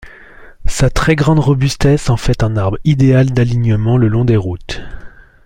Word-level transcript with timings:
Sa 0.65 0.89
très 0.89 1.15
grande 1.15 1.37
robustesse 1.37 2.09
en 2.09 2.17
fait 2.17 2.41
un 2.41 2.57
arbre 2.57 2.79
idéal 2.83 3.29
d’alignement 3.29 3.97
le 3.97 4.07
long 4.07 4.25
des 4.25 4.35
routes. 4.35 4.81